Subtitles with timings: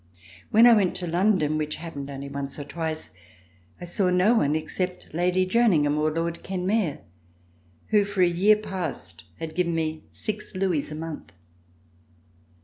[0.49, 3.11] When I went to London, which happened only once or twice,
[3.79, 7.01] I saw no one except Lady Jerningham or Lord Kenmare,
[7.89, 11.33] who for a year past had given me six louis a month.